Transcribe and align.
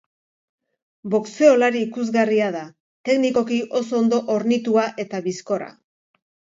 Boxeolari 1.15 1.83
ikusgarria 1.89 2.49
da, 2.57 2.65
teknikoki 3.11 3.63
oso 3.83 4.01
ondo 4.03 4.23
hornitua 4.37 4.91
eta 5.09 5.25
bizkorra. 5.31 5.75